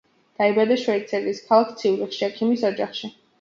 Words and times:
დაიბადა 0.41 0.77
შვეიცარიის 0.83 1.41
ქალაქ 1.51 1.75
ციურიხში, 1.83 2.23
ექიმის 2.29 2.65
ოჯახში. 2.73 3.13